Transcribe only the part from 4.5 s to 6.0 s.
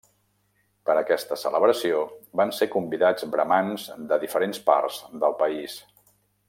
parts del país.